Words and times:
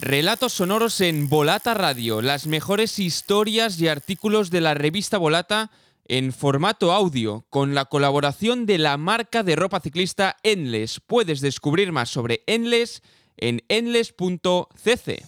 Relatos 0.00 0.52
sonoros 0.54 1.00
en 1.00 1.28
Volata 1.28 1.74
Radio, 1.74 2.22
las 2.22 2.46
mejores 2.46 2.98
historias 2.98 3.80
y 3.80 3.88
artículos 3.88 4.50
de 4.50 4.60
la 4.60 4.74
revista 4.74 5.18
Volata 5.18 5.70
en 6.06 6.32
formato 6.32 6.92
audio, 6.92 7.46
con 7.50 7.74
la 7.74 7.84
colaboración 7.84 8.66
de 8.66 8.78
la 8.78 8.96
marca 8.96 9.42
de 9.42 9.56
ropa 9.56 9.80
ciclista 9.80 10.36
Endless. 10.42 11.00
Puedes 11.00 11.40
descubrir 11.40 11.92
más 11.92 12.10
sobre 12.10 12.42
Endless 12.46 13.02
en 13.36 13.62
endless.cc. 13.68 15.24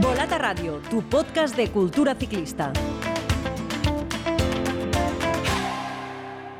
Volata 0.00 0.38
Radio, 0.38 0.80
tu 0.90 1.02
podcast 1.08 1.56
de 1.56 1.70
cultura 1.70 2.14
ciclista. 2.14 2.72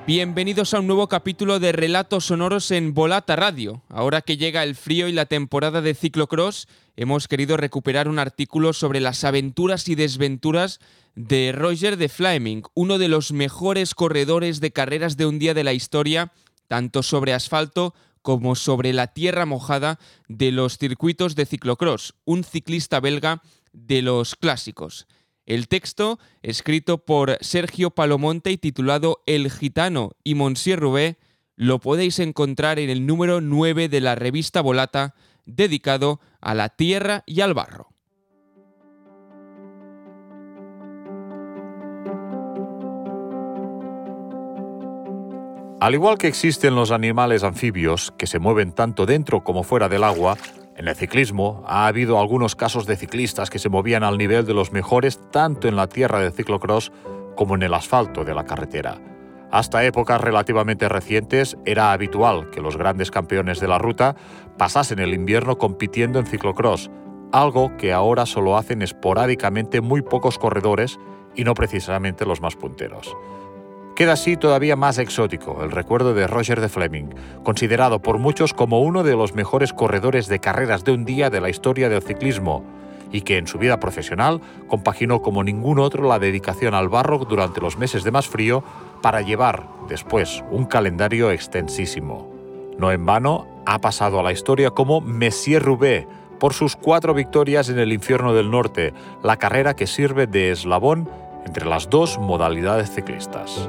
Bienvenidos 0.05 0.75
a 0.75 0.80
un 0.80 0.89
nuevo 0.89 1.09
capítulo 1.09 1.61
de 1.61 1.71
Relatos 1.71 2.27
Sonoros 2.27 2.73
en 2.73 2.93
Volata 2.93 3.37
Radio. 3.37 3.84
Ahora 3.89 4.21
que 4.21 4.37
llega 4.37 4.64
el 4.64 4.75
frío 4.75 5.06
y 5.06 5.12
la 5.12 5.27
temporada 5.27 5.80
de 5.80 5.95
ciclocross, 5.95 6.66
hemos 6.97 7.29
querido 7.29 7.56
recuperar 7.56 8.09
un 8.09 8.19
artículo 8.19 8.73
sobre 8.73 8.98
las 8.98 9.23
aventuras 9.23 9.88
y 9.88 9.95
desventuras 9.95 10.80
de 11.15 11.52
Roger 11.52 11.96
de 11.98 12.09
Fleming, 12.09 12.62
uno 12.74 12.98
de 12.98 13.07
los 13.07 13.30
mejores 13.30 13.95
corredores 13.95 14.60
de 14.60 14.73
carreras 14.73 15.16
de 15.16 15.27
un 15.27 15.38
día 15.38 15.55
de 15.55 15.62
la 15.62 15.73
historia, 15.73 16.32
tanto 16.66 17.05
sobre 17.05 17.32
asfalto 17.32 17.95
como 18.23 18.57
sobre 18.57 18.93
la 18.93 19.07
tierra 19.07 19.46
mojada 19.46 20.01
de 20.27 20.51
los 20.51 20.79
circuitos 20.79 21.37
de 21.37 21.46
ciclocross, 21.46 22.15
un 22.24 22.43
ciclista 22.43 22.98
belga 22.98 23.41
de 23.73 24.02
los 24.02 24.34
clásicos. 24.34 25.07
El 25.45 25.66
texto, 25.69 26.19
escrito 26.42 26.98
por 26.98 27.37
Sergio 27.41 27.91
Palomonte 27.91 28.51
y 28.51 28.59
titulado 28.59 29.23
El 29.27 29.51
Gitano 29.51 30.12
y 30.23 30.34
Monsieur 30.34 30.78
Roubaix, 30.78 31.16
lo 31.56 31.80
podéis 31.80 32.18
encontrar 32.20 32.78
en 32.78 32.91
el 32.91 33.06
número 33.06 33.41
9 33.41 33.88
de 33.88 34.01
la 34.01 34.15
revista 34.15 34.60
Volata, 34.60 35.15
dedicado 35.45 36.20
a 36.41 36.55
la 36.55 36.68
tierra 36.68 37.24
y 37.26 37.40
al 37.40 37.54
barro. 37.54 37.93
Al 45.80 45.95
igual 45.95 46.16
que 46.16 46.29
existen 46.29 46.76
los 46.76 46.93
animales 46.93 47.43
anfibios 47.43 48.13
que 48.16 48.29
se 48.29 48.38
mueven 48.38 48.70
tanto 48.73 49.04
dentro 49.04 49.43
como 49.43 49.65
fuera 49.65 49.88
del 49.88 50.04
agua, 50.04 50.38
en 50.83 50.88
el 50.88 50.97
ciclismo 50.97 51.63
ha 51.65 51.87
habido 51.87 52.19
algunos 52.19 52.57
casos 52.57 52.87
de 52.87 52.97
ciclistas 52.97 53.51
que 53.51 53.61
se 53.61 53.69
movían 53.69 54.02
al 54.02 54.19
nivel 54.19 54.45
de 54.45 54.52
los 54.52 54.73
mejores 54.73 55.21
tanto 55.30 55.69
en 55.69 55.77
la 55.77 55.87
tierra 55.87 56.19
del 56.19 56.33
ciclocross 56.33 56.91
como 57.37 57.55
en 57.55 57.63
el 57.63 57.73
asfalto 57.73 58.25
de 58.25 58.35
la 58.35 58.45
carretera. 58.45 59.01
Hasta 59.53 59.85
épocas 59.85 60.21
relativamente 60.21 60.88
recientes 60.88 61.57
era 61.65 61.93
habitual 61.93 62.51
que 62.51 62.60
los 62.60 62.77
grandes 62.77 63.13
campeones 63.13 63.60
de 63.60 63.69
la 63.69 63.79
ruta 63.79 64.16
pasasen 64.59 64.99
el 64.99 65.15
invierno 65.15 65.56
compitiendo 65.56 66.19
en 66.19 66.27
ciclocross, 66.27 66.91
algo 67.31 67.77
que 67.77 67.93
ahora 67.93 68.27
solo 68.27 68.56
hacen 68.56 68.83
esporádicamente 68.83 69.81
muy 69.81 70.03
pocos 70.03 70.37
corredores 70.37 70.99
y 71.37 71.44
no 71.44 71.55
precisamente 71.55 72.27
los 72.27 72.41
más 72.41 72.56
punteros. 72.56 73.16
Queda 73.94 74.15
así 74.15 74.38
todavía 74.38 74.75
más 74.75 74.97
exótico 74.98 75.62
el 75.62 75.71
recuerdo 75.71 76.15
de 76.15 76.26
Roger 76.26 76.60
de 76.60 76.71
Fleming, 76.71 77.10
considerado 77.43 78.00
por 78.00 78.19
muchos 78.19 78.54
como 78.54 78.81
uno 78.81 79.03
de 79.03 79.15
los 79.15 79.34
mejores 79.34 79.75
corredores 79.75 80.28
de 80.28 80.38
carreras 80.38 80.84
de 80.84 80.93
un 80.93 81.04
día 81.04 81.28
de 81.28 81.43
la 81.43 81.50
historia 81.50 81.91
del 81.91 82.03
ciclismo, 82.03 82.65
y 83.12 83.20
que 83.20 83.37
en 83.37 83.47
su 83.47 83.59
vida 83.59 83.78
profesional 83.78 84.41
compaginó 84.66 85.20
como 85.20 85.44
ningún 85.44 85.78
otro 85.78 86.09
la 86.09 86.19
dedicación 86.19 86.72
al 86.72 86.88
barro 86.88 87.19
durante 87.19 87.60
los 87.60 87.76
meses 87.76 88.03
de 88.03 88.10
más 88.10 88.26
frío 88.26 88.65
para 89.03 89.20
llevar 89.20 89.69
después 89.88 90.43
un 90.50 90.65
calendario 90.65 91.31
extensísimo. 91.31 92.32
No 92.78 92.91
en 92.91 93.04
vano 93.04 93.47
ha 93.66 93.78
pasado 93.81 94.19
a 94.19 94.22
la 94.22 94.32
historia 94.32 94.70
como 94.70 95.03
Messier 95.03 95.62
Roubaix 95.62 96.06
por 96.41 96.54
sus 96.54 96.75
cuatro 96.75 97.12
victorias 97.12 97.69
en 97.69 97.78
el 97.78 97.93
infierno 97.93 98.32
del 98.32 98.50
norte, 98.50 98.94
la 99.22 99.37
carrera 99.37 99.76
que 99.76 99.87
sirve 99.87 100.26
de 100.26 100.50
eslabón 100.50 101.09
entre 101.44 101.66
las 101.66 101.88
dos 101.91 102.19
modalidades 102.19 102.91
ciclistas. 102.91 103.69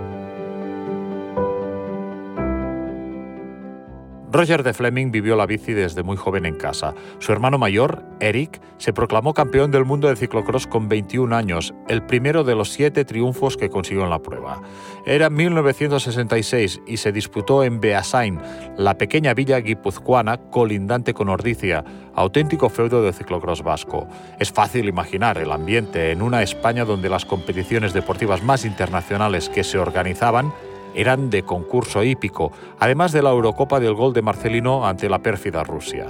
Roger 4.33 4.63
de 4.63 4.73
Fleming 4.73 5.11
vivió 5.11 5.35
la 5.35 5.45
bici 5.45 5.73
desde 5.73 6.01
muy 6.01 6.17
joven 6.17 6.47
en 6.47 6.55
casa. 6.55 6.95
Su 7.19 7.31
hermano 7.31 7.59
mayor, 7.59 8.03
Eric, 8.19 8.59
se 8.77 8.91
proclamó 8.91 9.35
campeón 9.35 9.69
del 9.69 9.85
mundo 9.85 10.07
de 10.07 10.16
ciclocross 10.16 10.66
con 10.66 10.89
21 10.89 11.35
años, 11.35 11.75
el 11.88 12.01
primero 12.01 12.43
de 12.43 12.55
los 12.55 12.69
siete 12.69 13.05
triunfos 13.05 13.57
que 13.57 13.69
consiguió 13.69 14.05
en 14.05 14.09
la 14.09 14.23
prueba. 14.23 14.63
Era 15.05 15.29
1966 15.29 16.81
y 16.88 16.97
se 16.97 17.11
disputó 17.11 17.63
en 17.63 17.79
Beasain, 17.79 18.39
la 18.75 18.97
pequeña 18.97 19.35
villa 19.35 19.59
guipuzcoana 19.59 20.38
colindante 20.49 21.13
con 21.13 21.29
Ordicia, 21.29 21.85
auténtico 22.16 22.69
feudo 22.69 23.03
de 23.03 23.13
ciclocross 23.13 23.61
vasco. 23.61 24.07
Es 24.39 24.51
fácil 24.51 24.88
imaginar 24.88 25.38
el 25.38 25.51
ambiente 25.51 26.09
en 26.09 26.23
una 26.23 26.41
España 26.41 26.85
donde 26.85 27.07
las 27.07 27.25
competiciones 27.25 27.93
deportivas 27.93 28.41
más 28.41 28.66
internacionales 28.66 29.49
que 29.49 29.63
se 29.63 29.77
organizaban 29.77 30.51
eran 30.95 31.29
de 31.29 31.43
concurso 31.43 32.03
hípico, 32.03 32.51
además 32.79 33.11
de 33.11 33.21
la 33.21 33.31
Eurocopa 33.31 33.79
del 33.79 33.93
gol 33.93 34.13
de 34.13 34.21
Marcelino 34.21 34.85
ante 34.85 35.09
la 35.09 35.19
pérfida 35.19 35.63
Rusia. 35.63 36.07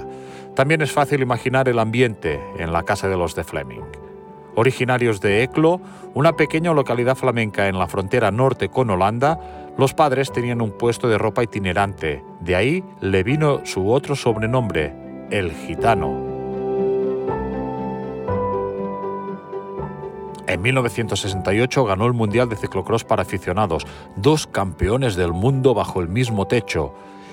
También 0.54 0.82
es 0.82 0.92
fácil 0.92 1.20
imaginar 1.20 1.68
el 1.68 1.78
ambiente 1.78 2.40
en 2.58 2.72
la 2.72 2.84
casa 2.84 3.08
de 3.08 3.16
los 3.16 3.34
de 3.34 3.44
Fleming. 3.44 3.82
Originarios 4.54 5.20
de 5.20 5.42
Eclo, 5.42 5.80
una 6.14 6.34
pequeña 6.34 6.72
localidad 6.72 7.16
flamenca 7.16 7.66
en 7.66 7.78
la 7.78 7.88
frontera 7.88 8.30
norte 8.30 8.68
con 8.68 8.88
Holanda, 8.88 9.38
los 9.76 9.94
padres 9.94 10.30
tenían 10.30 10.60
un 10.60 10.70
puesto 10.70 11.08
de 11.08 11.18
ropa 11.18 11.42
itinerante. 11.42 12.22
De 12.40 12.54
ahí 12.54 12.84
le 13.00 13.24
vino 13.24 13.66
su 13.66 13.90
otro 13.90 14.14
sobrenombre, 14.14 14.94
el 15.30 15.50
gitano. 15.52 16.33
En 20.46 20.60
1968 20.60 21.84
ganó 21.84 22.06
el 22.06 22.12
Mundial 22.12 22.48
de 22.48 22.56
Ciclocross 22.56 23.04
para 23.04 23.22
aficionados, 23.22 23.86
dos 24.16 24.46
campeones 24.46 25.16
del 25.16 25.32
mundo 25.32 25.72
bajo 25.72 26.00
el 26.00 26.08
mismo 26.08 26.46
techo, 26.46 26.92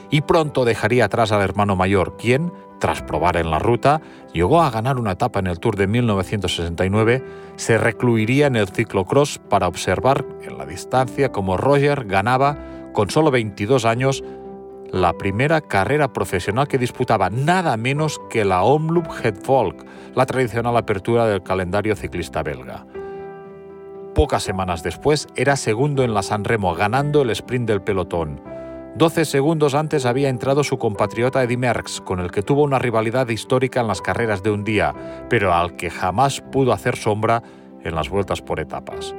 y 0.10 0.22
pronto 0.22 0.66
dejaría 0.66 1.06
atrás 1.06 1.32
al 1.32 1.42
hermano 1.42 1.76
mayor, 1.76 2.16
quien, 2.18 2.54
tras 2.80 3.02
probar 3.02 3.38
en 3.38 3.52
la 3.52 3.60
ruta, 3.60 4.02
llegó 4.34 4.62
a 4.62 4.70
ganar 4.70 4.98
una 4.98 5.12
etapa 5.12 5.40
en 5.40 5.48
el 5.48 5.60
Tour 5.60 5.76
de 5.76 5.88
1969, 5.88 7.24
se 7.58 7.78
recluiría 7.78 8.48
en 8.48 8.56
el 8.56 8.70
ciclocross 8.70 9.40
para 9.50 9.68
observar 9.68 10.26
en 10.42 10.58
la 10.58 10.66
distancia 10.66 11.32
como 11.32 11.58
Roger 11.58 12.06
ganaba, 12.06 12.58
con 12.94 13.10
solo 13.10 13.30
22 13.30 13.86
años, 13.86 14.24
la 14.92 15.14
primera 15.14 15.62
carrera 15.62 16.12
profesional 16.12 16.68
que 16.68 16.78
disputaba 16.78 17.30
nada 17.30 17.78
menos 17.78 18.20
que 18.30 18.44
la 18.44 18.64
Omloop 18.64 19.08
Het 19.24 19.46
Volk, 19.46 19.86
la 20.16 20.26
tradicional 20.26 20.76
apertura 20.76 21.26
del 21.28 21.44
calendario 21.44 21.96
ciclista 21.96 22.44
belga. 22.44 22.86
Pocas 24.22 24.44
semanas 24.44 24.84
después 24.84 25.28
era 25.36 25.56
segundo 25.56 26.04
en 26.04 26.14
la 26.14 26.22
San 26.22 26.44
Remo, 26.44 26.76
ganando 26.76 27.24
el 27.24 27.32
sprint 27.32 27.68
del 27.68 27.82
pelotón. 27.82 28.40
Doce 28.94 29.26
segundos 29.26 29.74
antes 29.74 30.06
había 30.06 30.30
entrado 30.30 30.64
su 30.64 30.78
compatriota 30.78 31.42
Eddy 31.42 31.58
Merckx, 31.58 32.02
con 32.02 32.20
el 32.20 32.30
que 32.30 32.44
tuvo 32.44 32.62
una 32.62 32.78
rivalidad 32.78 33.28
histórica 33.30 33.82
en 33.82 33.88
las 33.88 34.00
carreras 34.00 34.44
de 34.44 34.52
un 34.52 34.64
día, 34.64 34.94
pero 35.28 35.56
al 35.56 35.76
que 35.76 35.90
jamás 35.90 36.40
pudo 36.40 36.72
hacer 36.72 36.98
sombra 36.98 37.42
en 37.84 37.96
las 37.96 38.10
vueltas 38.10 38.44
por 38.44 38.60
etapas. 38.60 39.16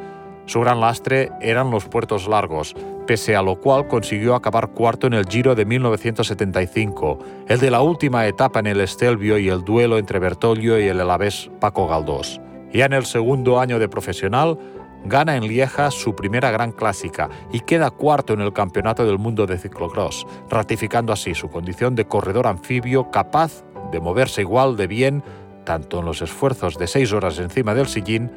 Su 0.46 0.60
gran 0.60 0.80
lastre 0.80 1.32
eran 1.40 1.72
los 1.72 1.86
puertos 1.86 2.28
largos, 2.28 2.76
pese 3.04 3.34
a 3.34 3.42
lo 3.42 3.56
cual 3.56 3.88
consiguió 3.88 4.36
acabar 4.36 4.68
cuarto 4.68 5.08
en 5.08 5.14
el 5.14 5.26
Giro 5.26 5.56
de 5.56 5.64
1975, 5.64 7.18
el 7.48 7.58
de 7.58 7.70
la 7.72 7.82
última 7.82 8.24
etapa 8.28 8.60
en 8.60 8.68
el 8.68 8.80
Estelvio 8.80 9.36
y 9.36 9.48
el 9.48 9.64
duelo 9.64 9.98
entre 9.98 10.20
Bertoglio 10.20 10.78
y 10.78 10.86
el 10.86 11.00
elavés 11.00 11.50
Paco 11.58 11.88
Galdós. 11.88 12.40
Ya 12.72 12.86
en 12.86 12.94
el 12.94 13.04
segundo 13.04 13.60
año 13.60 13.78
de 13.78 13.88
profesional, 13.88 14.58
gana 15.04 15.36
en 15.36 15.46
Lieja 15.46 15.90
su 15.90 16.14
primera 16.14 16.50
gran 16.50 16.72
clásica 16.72 17.28
y 17.52 17.60
queda 17.60 17.90
cuarto 17.90 18.32
en 18.32 18.40
el 18.40 18.52
Campeonato 18.52 19.04
del 19.04 19.18
Mundo 19.18 19.46
de 19.46 19.58
Ciclocross, 19.58 20.26
ratificando 20.48 21.12
así 21.12 21.34
su 21.34 21.48
condición 21.48 21.94
de 21.94 22.06
corredor 22.06 22.46
anfibio 22.46 23.10
capaz 23.10 23.64
de 23.90 24.00
moverse 24.00 24.40
igual 24.42 24.76
de 24.76 24.86
bien 24.86 25.22
tanto 25.64 26.00
en 26.00 26.06
los 26.06 26.22
esfuerzos 26.22 26.76
de 26.76 26.86
seis 26.86 27.12
horas 27.12 27.38
encima 27.38 27.74
del 27.74 27.86
sillín 27.86 28.30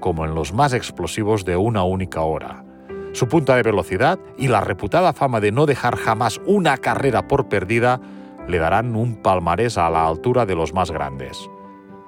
como 0.00 0.24
en 0.24 0.34
los 0.34 0.52
más 0.52 0.72
explosivos 0.72 1.44
de 1.44 1.56
una 1.56 1.84
única 1.84 2.20
hora. 2.20 2.64
Su 3.12 3.28
punta 3.28 3.56
de 3.56 3.62
velocidad 3.62 4.18
y 4.36 4.48
la 4.48 4.60
reputada 4.60 5.12
fama 5.14 5.40
de 5.40 5.52
no 5.52 5.64
dejar 5.64 5.96
jamás 5.96 6.38
una 6.44 6.76
carrera 6.76 7.26
por 7.26 7.48
perdida 7.48 8.00
le 8.46 8.58
darán 8.58 8.94
un 8.94 9.16
palmarés 9.16 9.78
a 9.78 9.88
la 9.88 10.06
altura 10.06 10.44
de 10.44 10.54
los 10.54 10.74
más 10.74 10.90
grandes. 10.90 11.48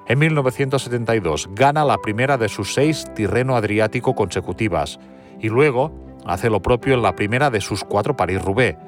En 0.08 0.18
1972 0.18 1.50
gana 1.52 1.84
la 1.84 1.98
primera 1.98 2.38
de 2.38 2.48
sus 2.48 2.72
seis 2.72 3.04
Tirreno 3.14 3.56
Adriático 3.56 4.14
consecutivas 4.14 4.98
y 5.38 5.50
luego 5.50 5.92
hace 6.24 6.48
lo 6.48 6.62
propio 6.62 6.94
en 6.94 7.02
la 7.02 7.14
primera 7.14 7.50
de 7.50 7.60
sus 7.60 7.84
cuatro 7.84 8.16
París-Roubaix. 8.16 8.78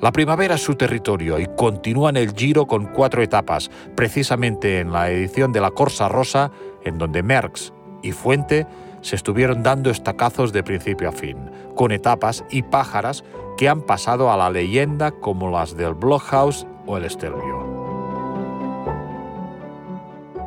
La 0.00 0.12
primavera 0.12 0.54
es 0.54 0.62
su 0.62 0.76
territorio 0.76 1.40
y 1.40 1.46
continúa 1.56 2.10
en 2.10 2.16
el 2.16 2.32
Giro 2.32 2.66
con 2.66 2.86
cuatro 2.86 3.22
etapas, 3.22 3.72
precisamente 3.96 4.78
en 4.78 4.92
la 4.92 5.10
edición 5.10 5.52
de 5.52 5.60
la 5.60 5.72
Corsa 5.72 6.08
Rosa, 6.08 6.52
en 6.84 6.96
donde 6.96 7.24
Merckx 7.24 7.72
y 8.04 8.12
Fuente 8.12 8.68
se 9.00 9.16
estuvieron 9.16 9.64
dando 9.64 9.90
estacazos 9.90 10.52
de 10.52 10.62
principio 10.62 11.08
a 11.08 11.12
fin, 11.12 11.38
con 11.74 11.90
etapas 11.90 12.44
y 12.50 12.62
pájaras 12.62 13.24
que 13.56 13.68
han 13.68 13.82
pasado 13.82 14.30
a 14.30 14.36
la 14.36 14.48
leyenda 14.48 15.10
como 15.10 15.50
las 15.50 15.76
del 15.76 15.94
Blockhouse 15.94 16.68
o 16.86 16.96
el 16.96 17.10
Stelvio. 17.10 17.61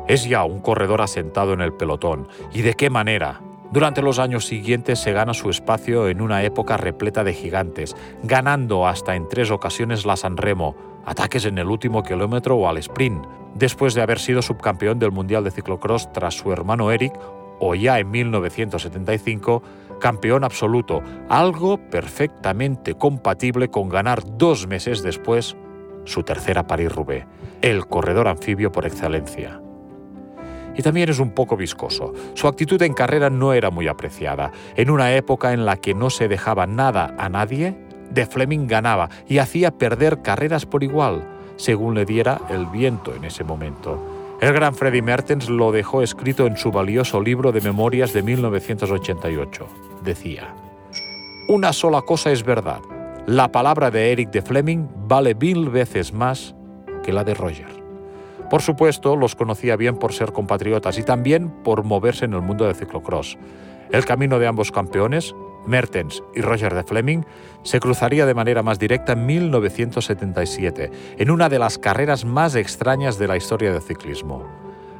Es 0.08 0.24
ya 0.24 0.44
un 0.44 0.60
corredor 0.60 1.02
asentado 1.02 1.52
en 1.52 1.60
el 1.60 1.72
pelotón, 1.72 2.28
y 2.52 2.62
de 2.62 2.74
qué 2.74 2.90
manera. 2.90 3.40
Durante 3.72 4.02
los 4.02 4.20
años 4.20 4.46
siguientes 4.46 5.00
se 5.00 5.12
gana 5.12 5.34
su 5.34 5.50
espacio 5.50 6.08
en 6.08 6.20
una 6.20 6.44
época 6.44 6.76
repleta 6.76 7.24
de 7.24 7.34
gigantes, 7.34 7.96
ganando 8.22 8.86
hasta 8.86 9.16
en 9.16 9.28
tres 9.28 9.50
ocasiones 9.50 10.06
la 10.06 10.16
San 10.16 10.36
Remo, 10.36 10.76
ataques 11.04 11.44
en 11.44 11.58
el 11.58 11.66
último 11.66 12.04
kilómetro 12.04 12.56
o 12.56 12.68
al 12.68 12.78
sprint, 12.78 13.26
después 13.54 13.94
de 13.94 14.02
haber 14.02 14.20
sido 14.20 14.42
subcampeón 14.42 15.00
del 15.00 15.10
Mundial 15.10 15.42
de 15.42 15.50
Ciclocross 15.50 16.12
tras 16.12 16.34
su 16.34 16.52
hermano 16.52 16.92
Eric, 16.92 17.12
o 17.58 17.74
ya 17.74 17.98
en 17.98 18.08
1975, 18.08 19.62
campeón 20.00 20.44
absoluto, 20.44 21.02
algo 21.28 21.78
perfectamente 21.90 22.94
compatible 22.94 23.70
con 23.70 23.88
ganar 23.88 24.22
dos 24.38 24.68
meses 24.68 25.02
después 25.02 25.56
su 26.04 26.22
tercera 26.22 26.68
París-Roubaix, 26.68 27.26
el 27.62 27.88
corredor 27.88 28.28
anfibio 28.28 28.70
por 28.70 28.86
excelencia 28.86 29.60
y 30.76 30.82
también 30.82 31.08
es 31.08 31.18
un 31.18 31.30
poco 31.30 31.56
viscoso. 31.56 32.12
Su 32.34 32.48
actitud 32.48 32.80
en 32.82 32.94
carrera 32.94 33.30
no 33.30 33.52
era 33.52 33.70
muy 33.70 33.88
apreciada. 33.88 34.52
En 34.76 34.90
una 34.90 35.14
época 35.14 35.52
en 35.52 35.64
la 35.64 35.76
que 35.76 35.94
no 35.94 36.10
se 36.10 36.28
dejaba 36.28 36.66
nada 36.66 37.14
a 37.18 37.28
nadie, 37.28 37.74
De 38.10 38.24
Fleming 38.24 38.68
ganaba 38.68 39.08
y 39.26 39.38
hacía 39.38 39.72
perder 39.72 40.22
carreras 40.22 40.64
por 40.64 40.84
igual, 40.84 41.26
según 41.56 41.96
le 41.96 42.04
diera 42.04 42.40
el 42.48 42.66
viento 42.66 43.12
en 43.12 43.24
ese 43.24 43.42
momento. 43.42 43.98
El 44.40 44.52
gran 44.52 44.74
Freddy 44.74 45.02
Mertens 45.02 45.48
lo 45.48 45.72
dejó 45.72 46.02
escrito 46.02 46.46
en 46.46 46.56
su 46.56 46.70
valioso 46.70 47.20
libro 47.20 47.52
de 47.52 47.62
memorias 47.62 48.12
de 48.12 48.22
1988. 48.22 49.66
Decía, 50.04 50.54
Una 51.48 51.72
sola 51.72 52.02
cosa 52.02 52.30
es 52.30 52.44
verdad. 52.44 52.80
La 53.26 53.50
palabra 53.50 53.90
de 53.90 54.12
Eric 54.12 54.30
de 54.30 54.42
Fleming 54.42 54.86
vale 55.08 55.34
mil 55.34 55.68
veces 55.70 56.12
más 56.12 56.54
que 57.02 57.12
la 57.12 57.24
de 57.24 57.34
Roger. 57.34 57.75
Por 58.50 58.62
supuesto, 58.62 59.16
los 59.16 59.34
conocía 59.34 59.76
bien 59.76 59.96
por 59.96 60.12
ser 60.12 60.32
compatriotas 60.32 60.98
y 60.98 61.02
también 61.02 61.50
por 61.50 61.82
moverse 61.84 62.24
en 62.24 62.34
el 62.34 62.42
mundo 62.42 62.64
del 62.64 62.76
ciclocross. 62.76 63.36
El 63.90 64.04
camino 64.04 64.38
de 64.38 64.46
ambos 64.46 64.72
campeones, 64.72 65.34
Mertens 65.66 66.22
y 66.34 66.40
Roger 66.40 66.74
de 66.74 66.84
Fleming, 66.84 67.22
se 67.62 67.80
cruzaría 67.80 68.26
de 68.26 68.34
manera 68.34 68.62
más 68.62 68.78
directa 68.78 69.12
en 69.12 69.26
1977, 69.26 70.90
en 71.18 71.30
una 71.30 71.48
de 71.48 71.58
las 71.58 71.78
carreras 71.78 72.24
más 72.24 72.54
extrañas 72.54 73.18
de 73.18 73.28
la 73.28 73.36
historia 73.36 73.72
del 73.72 73.82
ciclismo. 73.82 74.44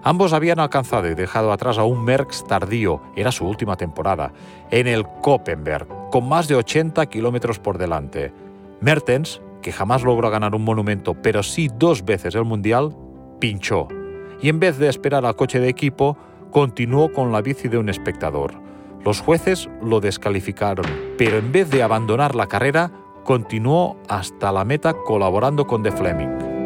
Ambos 0.02 0.32
habían 0.32 0.60
alcanzado 0.60 1.08
y 1.08 1.14
dejado 1.14 1.50
atrás 1.50 1.78
a 1.78 1.84
un 1.84 2.04
Merckx 2.04 2.44
tardío, 2.46 3.00
era 3.16 3.32
su 3.32 3.44
última 3.44 3.76
temporada, 3.76 4.32
en 4.70 4.86
el 4.86 5.04
Koppenberg, 5.04 5.88
con 6.10 6.28
más 6.28 6.46
de 6.46 6.54
80 6.54 7.06
kilómetros 7.06 7.58
por 7.58 7.76
delante. 7.76 8.32
Mertens, 8.80 9.40
que 9.62 9.72
jamás 9.72 10.04
logró 10.04 10.30
ganar 10.30 10.54
un 10.54 10.62
monumento, 10.62 11.14
pero 11.14 11.42
sí 11.42 11.68
dos 11.76 12.04
veces 12.04 12.36
el 12.36 12.44
Mundial, 12.44 12.94
pinchó 13.38 13.88
y 14.40 14.48
en 14.48 14.60
vez 14.60 14.78
de 14.78 14.88
esperar 14.88 15.24
al 15.24 15.36
coche 15.36 15.60
de 15.60 15.68
equipo, 15.68 16.16
continuó 16.50 17.12
con 17.12 17.32
la 17.32 17.42
bici 17.42 17.68
de 17.68 17.78
un 17.78 17.88
espectador. 17.88 18.54
Los 19.04 19.20
jueces 19.20 19.68
lo 19.82 20.00
descalificaron, 20.00 20.86
pero 21.16 21.38
en 21.38 21.52
vez 21.52 21.70
de 21.70 21.82
abandonar 21.82 22.34
la 22.34 22.46
carrera, 22.46 22.90
continuó 23.24 23.96
hasta 24.08 24.52
la 24.52 24.64
meta 24.64 24.94
colaborando 24.94 25.66
con 25.66 25.82
De 25.82 25.92
Fleming. 25.92 26.56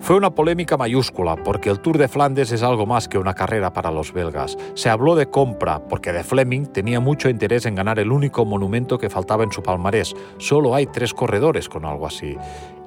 Fue 0.00 0.16
una 0.16 0.30
polémica 0.30 0.76
mayúscula 0.76 1.36
porque 1.36 1.70
el 1.70 1.78
Tour 1.78 1.96
de 1.96 2.08
Flandes 2.08 2.50
es 2.50 2.64
algo 2.64 2.86
más 2.86 3.08
que 3.08 3.18
una 3.18 3.34
carrera 3.34 3.72
para 3.72 3.92
los 3.92 4.12
belgas. 4.12 4.58
Se 4.74 4.90
habló 4.90 5.14
de 5.14 5.26
compra 5.30 5.86
porque 5.86 6.12
De 6.12 6.24
Fleming 6.24 6.66
tenía 6.66 6.98
mucho 6.98 7.28
interés 7.28 7.66
en 7.66 7.76
ganar 7.76 8.00
el 8.00 8.10
único 8.10 8.44
monumento 8.44 8.98
que 8.98 9.08
faltaba 9.08 9.44
en 9.44 9.52
su 9.52 9.62
palmarés. 9.62 10.16
Solo 10.38 10.74
hay 10.74 10.86
tres 10.86 11.14
corredores 11.14 11.68
con 11.68 11.84
algo 11.84 12.06
así 12.06 12.36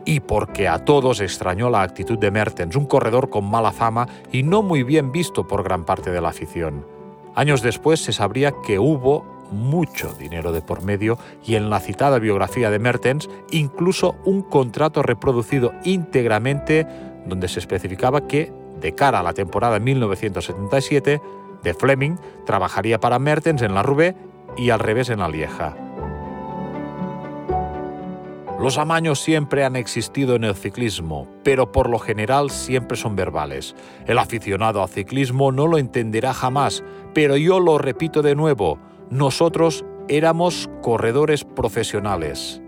y 0.06 0.19
porque 0.22 0.68
a 0.68 0.86
todos 0.86 1.19
extrañó 1.19 1.69
la 1.69 1.81
actitud 1.81 2.18
de 2.18 2.31
Mertens, 2.31 2.75
un 2.75 2.86
corredor 2.86 3.30
con 3.30 3.50
mala 3.50 3.72
fama 3.72 4.07
y 4.31 4.44
no 4.44 4.62
muy 4.62 4.84
bien 4.84 5.12
visto 5.12 5.48
por 5.48 5.63
gran 5.63 5.84
parte 5.84 6.12
de 6.12 6.22
la 6.22 6.30
afición. 6.30 6.86
Años 7.34 7.62
después 7.62 8.00
se 8.00 8.13
sabría 8.13 8.54
que 8.66 8.80
hubo 8.80 9.25
mucho 9.52 10.13
dinero 10.13 10.52
de 10.52 10.62
por 10.62 10.84
medio 10.84 11.18
y 11.46 11.56
en 11.56 11.69
la 11.69 11.80
citada 11.80 12.19
biografía 12.19 12.69
de 12.69 12.80
Mertens 12.80 13.30
incluso 13.52 14.16
un 14.25 14.42
contrato 14.42 15.04
reproducido 15.04 15.74
íntegramente 15.84 16.88
donde 17.25 17.48
se 17.48 17.60
especificaba 17.60 18.28
que, 18.28 18.51
de 18.80 18.94
cara 18.94 19.19
a 19.19 19.24
la 19.24 19.34
temporada 19.34 19.80
1977, 19.80 21.22
de 21.63 21.74
Fleming 21.74 22.18
trabajaría 22.46 23.00
para 23.00 23.19
Mertens 23.19 23.62
en 23.62 23.74
la 23.74 23.84
Rubé 23.84 24.16
y 24.58 24.69
al 24.69 24.80
revés 24.80 25.10
en 25.10 25.19
la 25.19 25.30
Lieja. 25.30 25.75
Los 28.60 28.78
amaños 28.78 29.19
siempre 29.19 29.66
han 29.66 29.75
existido 29.75 30.36
en 30.36 30.46
el 30.46 30.56
ciclismo, 30.56 31.28
pero 31.44 31.74
por 31.74 31.90
lo 31.90 32.00
general 32.00 32.50
siempre 32.50 32.96
son 32.96 33.16
verbales. 33.16 33.75
El 34.07 34.18
aficionado 34.18 34.81
al 34.81 34.88
ciclismo 34.88 35.52
no 35.52 35.68
lo 35.68 35.78
entenderá 35.78 36.34
jamás, 36.34 36.81
pero 37.13 37.36
yo 37.36 37.60
lo 37.60 37.78
repito 37.78 38.22
de 38.22 38.34
nuevo, 38.34 38.80
nosotros 39.10 39.84
éramos 40.07 40.69
corredores 40.81 41.44
profesionales. 41.44 42.62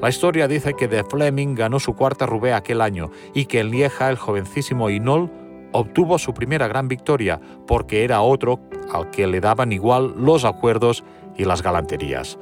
La 0.00 0.10
historia 0.10 0.46
dice 0.46 0.74
que 0.74 0.86
De 0.86 1.02
Fleming 1.02 1.56
ganó 1.56 1.80
su 1.80 1.94
cuarta 1.94 2.24
Roubaix 2.26 2.54
aquel 2.54 2.80
año 2.80 3.10
y 3.34 3.46
que 3.46 3.58
en 3.58 3.70
Lieja 3.72 4.08
el 4.08 4.16
jovencísimo 4.16 4.90
Inol 4.90 5.28
obtuvo 5.72 6.18
su 6.18 6.32
primera 6.32 6.68
gran 6.68 6.86
victoria 6.86 7.40
porque 7.66 8.04
era 8.04 8.22
otro 8.22 8.60
al 8.92 9.10
que 9.10 9.26
le 9.26 9.40
daban 9.40 9.72
igual 9.72 10.14
los 10.16 10.44
acuerdos 10.44 11.02
y 11.36 11.44
las 11.44 11.62
galanterías. 11.62 12.38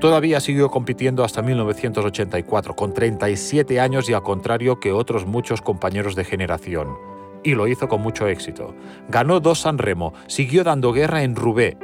Todavía 0.00 0.40
siguió 0.40 0.70
compitiendo 0.70 1.24
hasta 1.24 1.42
1984, 1.42 2.74
con 2.74 2.94
37 2.94 3.80
años 3.80 4.08
y 4.08 4.14
al 4.14 4.22
contrario 4.22 4.80
que 4.80 4.92
otros 4.92 5.26
muchos 5.26 5.60
compañeros 5.60 6.14
de 6.14 6.24
generación. 6.24 6.96
Y 7.44 7.54
lo 7.54 7.68
hizo 7.68 7.86
con 7.86 8.00
mucho 8.00 8.26
éxito. 8.26 8.74
Ganó 9.08 9.40
dos 9.40 9.60
San 9.60 9.76
Remo, 9.76 10.14
siguió 10.26 10.64
dando 10.64 10.94
guerra 10.94 11.22
en 11.22 11.36
Roubaix. 11.36 11.76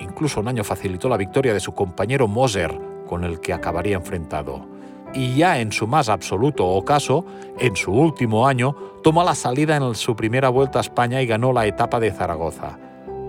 Incluso 0.00 0.40
un 0.40 0.48
año 0.48 0.64
facilitó 0.64 1.08
la 1.08 1.16
victoria 1.16 1.54
de 1.54 1.60
su 1.60 1.72
compañero 1.72 2.28
Moser, 2.28 2.78
con 3.06 3.24
el 3.24 3.40
que 3.40 3.54
acabaría 3.54 3.96
enfrentado. 3.96 4.66
Y 5.14 5.36
ya 5.36 5.58
en 5.58 5.72
su 5.72 5.86
más 5.86 6.10
absoluto 6.10 6.66
ocaso, 6.66 7.24
en 7.58 7.74
su 7.74 7.92
último 7.92 8.46
año, 8.46 8.76
tomó 9.02 9.24
la 9.24 9.34
salida 9.34 9.76
en 9.76 9.94
su 9.94 10.14
primera 10.14 10.50
vuelta 10.50 10.78
a 10.78 10.82
España 10.82 11.22
y 11.22 11.26
ganó 11.26 11.54
la 11.54 11.66
etapa 11.66 12.00
de 12.00 12.12
Zaragoza. 12.12 12.78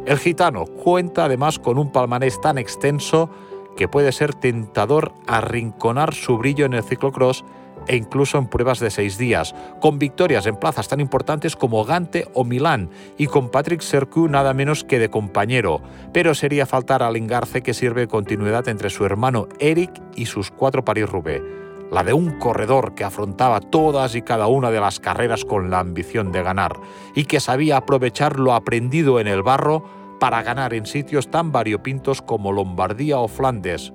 El 0.05 0.17
gitano 0.17 0.65
cuenta 0.65 1.25
además 1.25 1.59
con 1.59 1.77
un 1.77 1.89
palmarés 1.89 2.41
tan 2.41 2.57
extenso 2.57 3.29
que 3.75 3.87
puede 3.87 4.11
ser 4.11 4.33
tentador 4.33 5.13
arrinconar 5.27 6.13
su 6.13 6.37
brillo 6.37 6.65
en 6.65 6.73
el 6.73 6.83
ciclocross 6.83 7.43
e 7.87 7.95
incluso 7.95 8.37
en 8.37 8.47
pruebas 8.47 8.79
de 8.79 8.89
seis 8.89 9.17
días, 9.17 9.53
con 9.81 9.99
victorias 9.99 10.45
en 10.45 10.55
plazas 10.55 10.87
tan 10.87 10.99
importantes 10.99 11.55
como 11.55 11.83
Gante 11.83 12.27
o 12.33 12.43
Milán 12.43 12.89
y 13.17 13.27
con 13.27 13.49
Patrick 13.49 13.81
Sercu 13.81 14.27
nada 14.27 14.53
menos 14.53 14.83
que 14.83 14.99
de 14.99 15.09
compañero, 15.09 15.81
pero 16.11 16.33
sería 16.33 16.65
faltar 16.65 17.03
al 17.03 17.15
engarce 17.15 17.61
que 17.61 17.73
sirve 17.73 18.01
de 18.01 18.07
continuidad 18.07 18.67
entre 18.67 18.89
su 18.89 19.05
hermano 19.05 19.47
Eric 19.59 19.91
y 20.15 20.25
sus 20.25 20.51
cuatro 20.51 20.85
París-Roubaix, 20.85 21.43
la 21.91 22.03
de 22.03 22.13
un 22.13 22.39
corredor 22.39 22.95
que 22.95 23.03
afrontaba 23.03 23.59
todas 23.59 24.15
y 24.15 24.21
cada 24.21 24.47
una 24.47 24.71
de 24.71 24.79
las 24.79 24.99
carreras 24.99 25.45
con 25.45 25.69
la 25.69 25.79
ambición 25.79 26.31
de 26.31 26.41
ganar 26.41 26.73
y 27.13 27.25
que 27.25 27.39
sabía 27.39 27.77
aprovechar 27.77 28.39
lo 28.39 28.53
aprendido 28.53 29.19
en 29.19 29.27
el 29.27 29.43
barro 29.43 30.02
para 30.23 30.41
ganar 30.41 30.73
en 30.73 30.85
sitios 30.85 31.29
tan 31.29 31.51
variopintos 31.51 32.21
como 32.21 32.53
Lombardía 32.53 33.19
o 33.19 33.27
Flandes. 33.27 33.91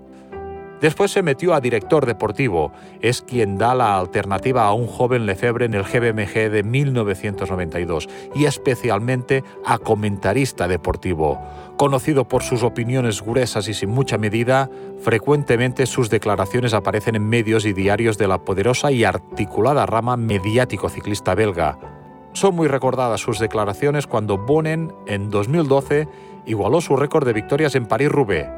Después 0.78 1.10
se 1.10 1.22
metió 1.22 1.54
a 1.54 1.62
director 1.62 2.04
deportivo, 2.04 2.70
es 3.00 3.22
quien 3.22 3.56
da 3.56 3.74
la 3.74 3.96
alternativa 3.96 4.66
a 4.66 4.74
un 4.74 4.88
joven 4.88 5.24
Lefebvre 5.24 5.64
en 5.64 5.72
el 5.72 5.84
GBMG 5.84 6.50
de 6.50 6.62
1992 6.64 8.10
y 8.34 8.44
especialmente 8.44 9.42
a 9.64 9.78
comentarista 9.78 10.68
deportivo. 10.68 11.40
Conocido 11.78 12.28
por 12.28 12.42
sus 12.42 12.62
opiniones 12.62 13.22
gruesas 13.22 13.66
y 13.66 13.72
sin 13.72 13.88
mucha 13.88 14.18
medida, 14.18 14.68
frecuentemente 15.00 15.86
sus 15.86 16.10
declaraciones 16.10 16.74
aparecen 16.74 17.14
en 17.14 17.26
medios 17.26 17.64
y 17.64 17.72
diarios 17.72 18.18
de 18.18 18.28
la 18.28 18.44
poderosa 18.44 18.92
y 18.92 19.02
articulada 19.02 19.86
rama 19.86 20.18
mediático 20.18 20.90
ciclista 20.90 21.34
belga. 21.34 21.97
Son 22.32 22.54
muy 22.54 22.68
recordadas 22.68 23.20
sus 23.20 23.38
declaraciones 23.38 24.06
cuando 24.06 24.38
Bonen, 24.38 24.92
en 25.06 25.30
2012, 25.30 26.08
igualó 26.46 26.80
su 26.80 26.96
récord 26.96 27.26
de 27.26 27.32
victorias 27.32 27.74
en 27.74 27.86
París-Roubaix. 27.86 28.48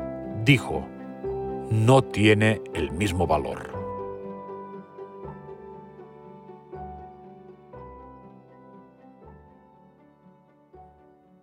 Dijo, 0.45 0.87
no 1.71 2.03
tiene 2.03 2.61
el 2.75 2.91
mismo 2.91 3.27
valor. 3.27 3.81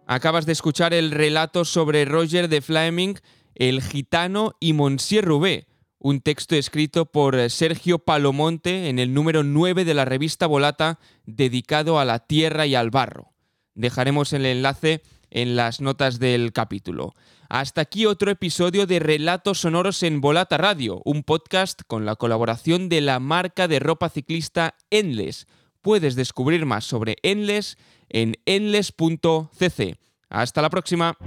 Acabas 0.05 0.46
de 0.46 0.53
escuchar 0.53 0.93
el 0.93 1.12
relato 1.12 1.65
sobre 1.65 2.05
Roger 2.05 2.48
de 2.48 2.62
Fleming, 2.62 3.15
el 3.55 3.81
gitano 3.81 4.53
y 4.60 4.72
Monsieur 4.72 5.25
Roubaix, 5.25 5.65
un 6.07 6.21
texto 6.21 6.55
escrito 6.55 7.05
por 7.05 7.35
eh, 7.35 7.49
Sergio 7.49 7.99
Palomonte 7.99 8.87
en 8.87 8.97
el 8.97 9.13
número 9.13 9.43
9 9.43 9.83
de 9.83 9.93
la 9.93 10.05
revista 10.05 10.47
Volata 10.47 10.99
dedicado 11.25 11.99
a 11.99 12.05
la 12.05 12.19
tierra 12.19 12.65
y 12.65 12.75
al 12.75 12.91
barro. 12.91 13.33
Dejaremos 13.75 14.31
el 14.31 14.45
enlace 14.45 15.03
en 15.31 15.57
las 15.57 15.81
notas 15.81 16.17
del 16.17 16.53
capítulo. 16.53 17.13
Hasta 17.49 17.81
aquí 17.81 18.05
otro 18.05 18.31
episodio 18.31 18.87
de 18.87 18.99
Relatos 18.99 19.59
Sonoros 19.59 20.01
en 20.01 20.21
Volata 20.21 20.57
Radio, 20.57 21.01
un 21.03 21.23
podcast 21.23 21.81
con 21.85 22.05
la 22.05 22.15
colaboración 22.15 22.87
de 22.87 23.01
la 23.01 23.19
marca 23.19 23.67
de 23.67 23.79
ropa 23.79 24.07
ciclista 24.07 24.75
Endless. 24.89 25.45
Puedes 25.81 26.15
descubrir 26.15 26.65
más 26.65 26.85
sobre 26.85 27.17
Endless 27.21 27.77
en 28.07 28.37
endless.cc. 28.45 29.97
Hasta 30.29 30.61
la 30.61 30.69
próxima. 30.69 31.17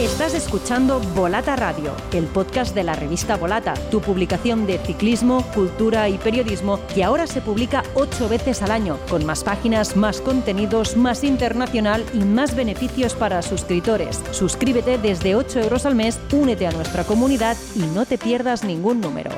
Estás 0.00 0.32
escuchando 0.32 0.98
Volata 1.14 1.56
Radio, 1.56 1.94
el 2.14 2.24
podcast 2.24 2.74
de 2.74 2.84
la 2.84 2.94
revista 2.94 3.36
Volata, 3.36 3.74
tu 3.90 4.00
publicación 4.00 4.66
de 4.66 4.78
ciclismo, 4.78 5.44
cultura 5.54 6.08
y 6.08 6.16
periodismo 6.16 6.80
que 6.94 7.04
ahora 7.04 7.26
se 7.26 7.42
publica 7.42 7.82
ocho 7.92 8.26
veces 8.26 8.62
al 8.62 8.70
año, 8.70 8.98
con 9.10 9.26
más 9.26 9.44
páginas, 9.44 9.96
más 9.96 10.22
contenidos, 10.22 10.96
más 10.96 11.22
internacional 11.22 12.02
y 12.14 12.20
más 12.20 12.56
beneficios 12.56 13.12
para 13.12 13.42
suscriptores. 13.42 14.22
Suscríbete 14.30 14.96
desde 14.96 15.34
8 15.34 15.60
euros 15.60 15.84
al 15.84 15.96
mes, 15.96 16.18
únete 16.32 16.66
a 16.66 16.72
nuestra 16.72 17.04
comunidad 17.04 17.58
y 17.74 17.80
no 17.80 18.06
te 18.06 18.16
pierdas 18.16 18.64
ningún 18.64 19.02
número. 19.02 19.32